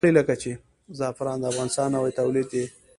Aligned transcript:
زعفران 0.99 1.37
د 1.39 1.43
افغانستان 1.51 1.87
نوی 1.95 2.11
تولید 2.19 2.47
دی. 2.53 2.65